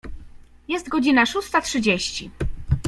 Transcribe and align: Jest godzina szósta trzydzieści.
Jest 0.67 0.89
godzina 0.89 1.25
szósta 1.25 1.61
trzydzieści. 1.61 2.31